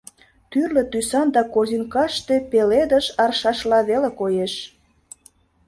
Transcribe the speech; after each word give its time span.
Тӱрлӧ 0.51 0.83
тӱсан 0.91 1.27
да 1.35 1.41
корзинкаште 1.53 2.35
пеледыш 2.51 3.05
аршашла 3.23 3.79
веле 3.89 4.09
коеш. 4.19 4.53